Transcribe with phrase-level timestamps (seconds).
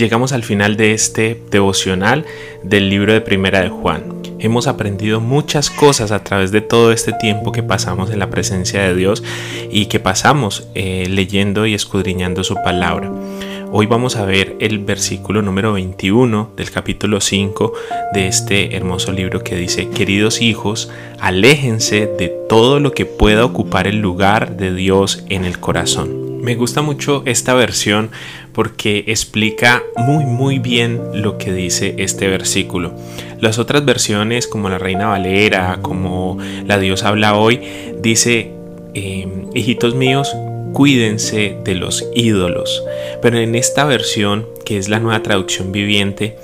[0.00, 2.24] llegamos al final de este devocional
[2.62, 4.02] del libro de Primera de Juan.
[4.38, 8.80] Hemos aprendido muchas cosas a través de todo este tiempo que pasamos en la presencia
[8.82, 9.22] de Dios
[9.70, 13.12] y que pasamos eh, leyendo y escudriñando su palabra.
[13.72, 17.72] Hoy vamos a ver el versículo número 21 del capítulo 5
[18.14, 20.90] de este hermoso libro que dice, queridos hijos,
[21.20, 26.29] aléjense de todo lo que pueda ocupar el lugar de Dios en el corazón.
[26.42, 28.10] Me gusta mucho esta versión
[28.52, 32.94] porque explica muy muy bien lo que dice este versículo.
[33.40, 37.60] Las otras versiones como la Reina Valera, como la Dios habla hoy,
[38.00, 38.52] dice,
[38.94, 40.34] em, hijitos míos,
[40.72, 42.82] cuídense de los ídolos.
[43.20, 46.36] Pero en esta versión, que es la nueva traducción viviente,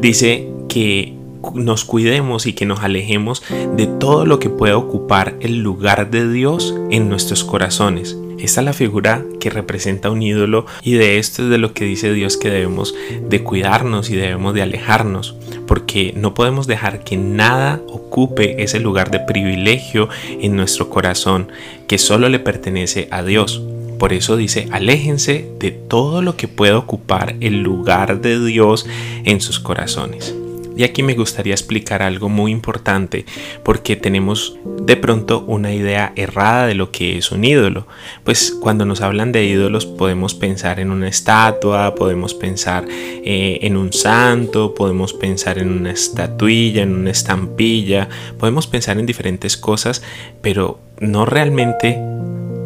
[0.00, 1.14] dice que
[1.54, 3.42] nos cuidemos y que nos alejemos
[3.76, 8.16] de todo lo que pueda ocupar el lugar de Dios en nuestros corazones.
[8.38, 11.84] Esta es la figura que representa un ídolo y de esto es de lo que
[11.84, 12.94] dice Dios que debemos
[13.28, 19.10] de cuidarnos y debemos de alejarnos, porque no podemos dejar que nada ocupe ese lugar
[19.10, 21.48] de privilegio en nuestro corazón
[21.88, 23.62] que solo le pertenece a Dios.
[23.98, 28.86] Por eso dice, aléjense de todo lo que pueda ocupar el lugar de Dios
[29.24, 30.34] en sus corazones.
[30.76, 33.24] Y aquí me gustaría explicar algo muy importante
[33.64, 37.86] porque tenemos de pronto una idea errada de lo que es un ídolo.
[38.24, 43.76] Pues cuando nos hablan de ídolos podemos pensar en una estatua, podemos pensar eh, en
[43.76, 50.02] un santo, podemos pensar en una estatuilla, en una estampilla, podemos pensar en diferentes cosas,
[50.42, 51.98] pero no realmente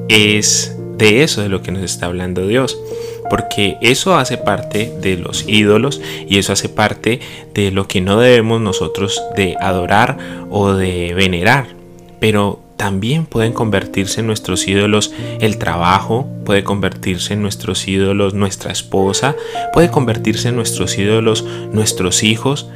[0.09, 2.77] es de eso de lo que nos está hablando Dios
[3.31, 7.21] porque eso hace parte de los ídolos y eso hace parte
[7.55, 10.19] de lo que no debemos nosotros de adorar
[10.51, 11.69] o de venerar.
[12.19, 18.73] Pero también pueden convertirse en nuestros ídolos el trabajo, puede convertirse en nuestros ídolos nuestra
[18.73, 19.37] esposa,
[19.73, 22.69] puede convertirse en nuestros ídolos nuestros hijos.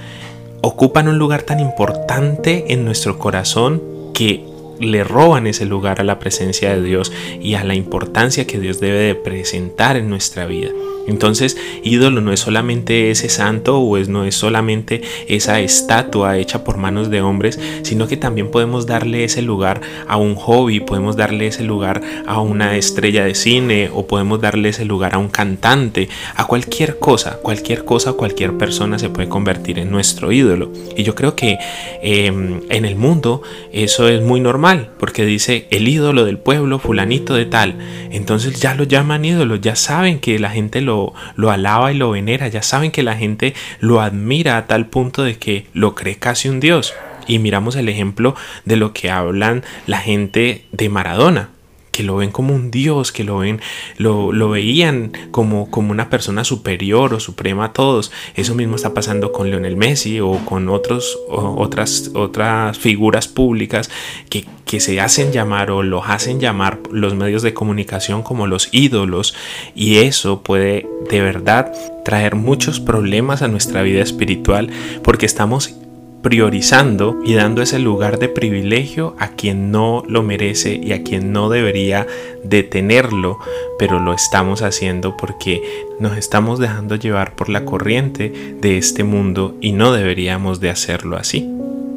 [0.61, 3.83] Ocupan un lugar tan importante en nuestro corazón
[4.15, 8.59] que le roban ese lugar a la presencia de Dios y a la importancia que
[8.59, 10.71] Dios debe de presentar en nuestra vida.
[11.07, 16.65] Entonces, ídolo no es solamente ese santo o es, no es solamente esa estatua hecha
[16.65, 21.17] por manos de hombres, sino que también podemos darle ese lugar a un hobby, podemos
[21.17, 25.29] darle ese lugar a una estrella de cine o podemos darle ese lugar a un
[25.29, 30.71] cantante, a cualquier cosa, cualquier cosa, cualquier persona se puede convertir en nuestro ídolo.
[30.97, 31.59] Y yo creo que
[32.03, 33.43] em, en el mundo
[33.73, 34.64] eso es muy normal,
[34.99, 37.77] porque dice el ídolo del pueblo, fulanito de tal.
[38.11, 40.95] Entonces ya lo llaman ídolo, ya saben que la gente lo
[41.37, 42.49] lo, alaba y lo venera.
[42.49, 46.49] Ya saben que la gente lo admira a tal punto de que lo cree casi
[46.49, 46.95] un dios.
[47.27, 51.54] Y miramos el ejemplo de lo que hablan la gente de Maradona
[51.95, 53.61] que lo ven como un dios, que lo ven,
[53.99, 58.11] lo, lo, veían como, como una persona superior o suprema a todos.
[58.35, 63.93] Eso mismo está pasando con Lionel Messi o con otros, otras, otras figuras públicas
[64.29, 68.71] que, que se hacen llamar o los hacen llamar los medios de comunicación como los
[68.73, 69.37] ídolos.
[69.77, 71.73] Y eso puede de verdad
[72.05, 74.69] traer muchos problemas a nuestra vida espiritual
[75.05, 75.77] porque estamos
[76.25, 81.33] priorizando y dando ese lugar de privilegio a quien no lo merece y a quien
[81.33, 82.07] no debería
[82.43, 83.39] detenerlo,
[83.79, 85.63] pero lo estamos haciendo porque
[86.01, 91.19] nos estamos dejando llevar por la corriente de este mundo y no deberíamos de hacerlo
[91.19, 91.47] así,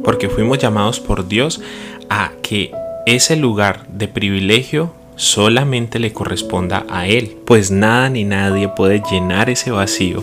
[0.04, 1.62] porque fuimos llamados por Dios
[2.10, 2.72] a que
[3.06, 9.50] ese lugar de privilegio solamente le corresponda a Él, pues nada ni nadie puede llenar
[9.50, 10.22] ese vacío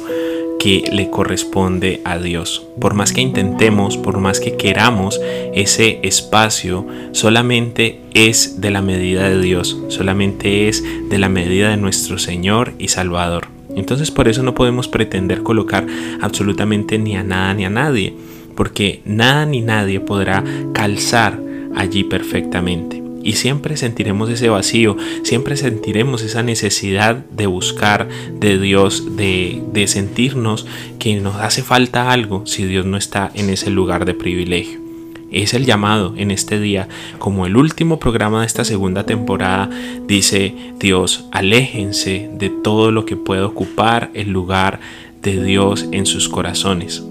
[0.64, 2.66] que le corresponde a Dios.
[2.81, 5.20] Por más que intentemos, por más que queramos,
[5.52, 11.76] ese espacio solamente es de la medida de Dios, solamente es de la medida de
[11.76, 13.49] nuestro Señor y Salvador.
[13.76, 15.87] Entonces por eso no podemos pretender colocar
[16.22, 18.14] absolutamente ni a nada ni a nadie,
[18.56, 21.38] porque nada ni nadie podrá calzar
[21.76, 29.17] allí perfectamente y siempre sentiremos ese vacío, siempre sentiremos esa necesidad de buscar de Dios,
[29.17, 30.67] de, de sentirnos
[30.99, 34.85] que nos hace falta algo si Dios no está en ese lugar de privilegio.
[35.32, 36.88] Es el llamado en este día,
[37.19, 39.69] como el último programa de esta segunda temporada,
[40.06, 44.79] dice Dios, aléjense de todo lo que pueda ocupar el lugar
[45.23, 47.03] de Dios en sus corazones.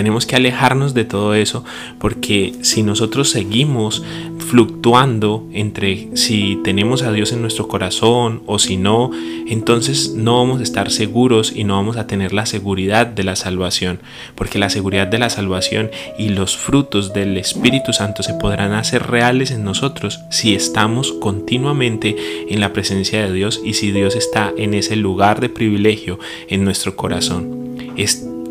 [0.00, 1.62] Tenemos que alejarnos de todo eso
[1.98, 4.02] porque si nosotros seguimos
[4.38, 9.10] fluctuando entre si tenemos a Dios en nuestro corazón o si no,
[9.46, 13.36] entonces no vamos a estar seguros y no vamos a tener la seguridad de la
[13.36, 14.00] salvación,
[14.36, 19.06] porque la seguridad de la salvación y los frutos del Espíritu Santo se podrán hacer
[19.06, 22.16] reales en nosotros si estamos continuamente
[22.48, 26.18] en la presencia de Dios y si Dios está en ese lugar de privilegio
[26.48, 27.76] en nuestro corazón.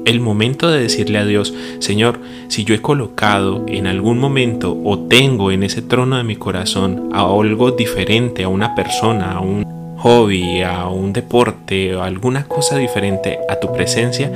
[0.10, 5.00] El momento de decirle a Dios, Señor, si yo he colocado en algún momento o
[5.00, 9.66] tengo en ese trono de mi corazón a algo diferente, a una persona, a un
[9.98, 14.32] hobby, a un deporte o alguna cosa diferente a tu presencia,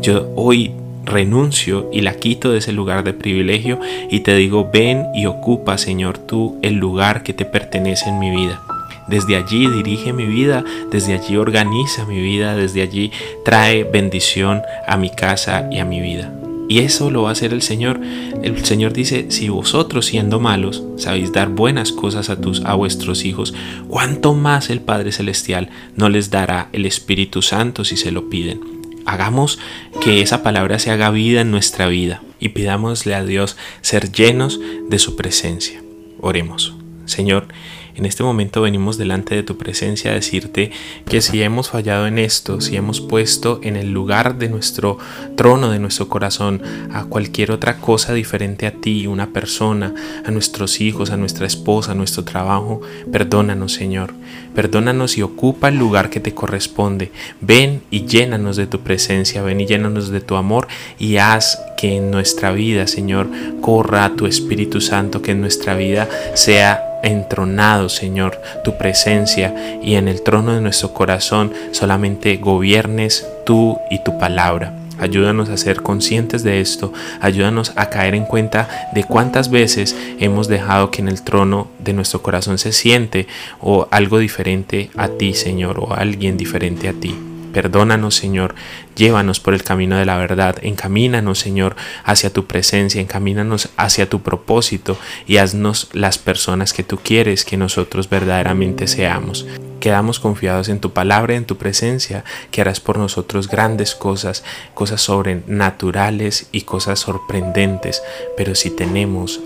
[0.00, 0.72] yo hoy
[1.04, 5.78] renuncio y la quito de ese lugar de privilegio y te digo, ven y ocupa,
[5.78, 8.67] Señor, tú el lugar que te pertenece en mi vida.
[9.08, 13.10] Desde allí dirige mi vida, desde allí organiza mi vida, desde allí
[13.44, 16.32] trae bendición a mi casa y a mi vida.
[16.68, 17.98] Y eso lo va a hacer el Señor.
[18.42, 23.24] El Señor dice, si vosotros siendo malos sabéis dar buenas cosas a, tus, a vuestros
[23.24, 23.54] hijos,
[23.88, 28.60] ¿cuánto más el Padre Celestial no les dará el Espíritu Santo si se lo piden?
[29.06, 29.58] Hagamos
[30.02, 34.60] que esa palabra se haga vida en nuestra vida y pidámosle a Dios ser llenos
[34.90, 35.82] de su presencia.
[36.20, 36.74] Oremos.
[37.06, 37.48] Señor,
[37.98, 40.70] en este momento venimos delante de tu presencia a decirte
[41.04, 44.98] que si hemos fallado en esto, si hemos puesto en el lugar de nuestro
[45.36, 46.62] trono, de nuestro corazón,
[46.92, 51.90] a cualquier otra cosa diferente a ti, una persona, a nuestros hijos, a nuestra esposa,
[51.90, 52.80] a nuestro trabajo,
[53.10, 54.14] perdónanos Señor.
[54.54, 57.12] Perdónanos y ocupa el lugar que te corresponde.
[57.40, 60.68] Ven y llénanos de tu presencia, ven y llénanos de tu amor
[60.98, 63.28] y haz que en nuestra vida, Señor,
[63.60, 70.08] corra tu Espíritu Santo, que en nuestra vida sea entronado, Señor, tu presencia y en
[70.08, 74.74] el trono de nuestro corazón solamente gobiernes tú y tu palabra.
[74.98, 80.48] Ayúdanos a ser conscientes de esto, ayúdanos a caer en cuenta de cuántas veces hemos
[80.48, 83.28] dejado que en el trono de nuestro corazón se siente
[83.60, 87.27] o algo diferente a ti, Señor, o alguien diferente a ti.
[87.58, 88.54] Perdónanos, Señor,
[88.94, 91.74] llévanos por el camino de la verdad, encamínanos, Señor,
[92.04, 94.96] hacia tu presencia, encamínanos hacia tu propósito
[95.26, 99.44] y haznos las personas que tú quieres que nosotros verdaderamente seamos.
[99.80, 102.22] Quedamos confiados en tu palabra, en tu presencia,
[102.52, 104.44] que harás por nosotros grandes cosas,
[104.74, 108.04] cosas sobrenaturales y cosas sorprendentes,
[108.36, 109.40] pero si tenemos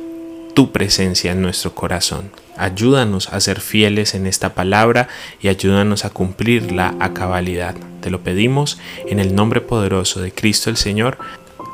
[0.53, 2.31] tu presencia en nuestro corazón.
[2.59, 5.09] Ayúdanos a ser fieles en esta palabra
[5.41, 7.75] y ayúdanos a cumplirla a cabalidad.
[8.03, 11.17] Te lo pedimos en el nombre poderoso de Cristo el Señor.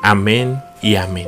[0.03, 1.27] Amén y amén.